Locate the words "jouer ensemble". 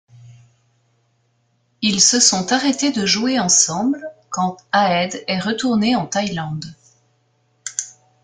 3.05-4.03